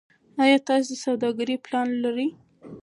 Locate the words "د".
0.97-1.01